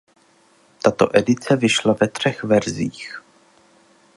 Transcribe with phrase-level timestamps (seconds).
[0.81, 3.21] Tato edice vyšla ve třech verzích.